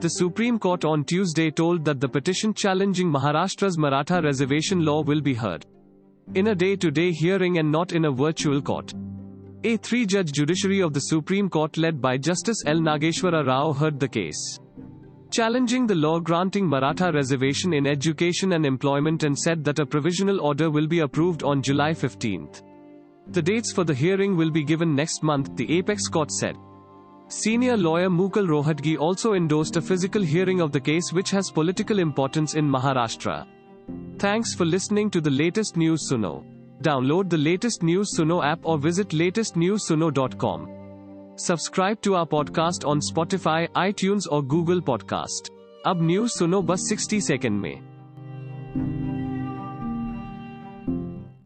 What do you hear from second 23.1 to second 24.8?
The dates for the hearing will be